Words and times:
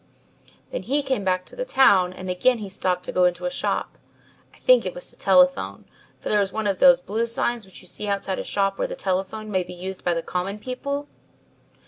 "Then 0.71 0.81
he 0.81 1.03
came 1.03 1.23
back 1.23 1.45
to 1.45 1.55
the 1.55 1.63
town 1.63 2.11
and 2.11 2.27
again 2.27 2.57
he 2.57 2.69
stopped 2.69 3.05
to 3.05 3.11
go 3.11 3.25
into 3.25 3.45
a 3.45 3.51
shop. 3.51 3.99
I 4.51 4.57
think 4.57 4.83
it 4.83 4.95
was 4.95 5.07
to 5.11 5.15
telephone, 5.15 5.85
for 6.19 6.29
there 6.29 6.39
was 6.39 6.51
one 6.51 6.65
of 6.65 6.79
those 6.79 6.99
blue 6.99 7.27
signs 7.27 7.67
which 7.67 7.81
you 7.83 7.87
can 7.87 7.93
see 7.93 8.07
outside 8.07 8.39
a 8.39 8.43
shop 8.43 8.79
where 8.79 8.87
the 8.87 8.95
telephone 8.95 9.51
may 9.51 9.61
be 9.61 9.75
used 9.75 10.03
by 10.03 10.15
the 10.15 10.23
common 10.23 10.57
people. 10.57 11.07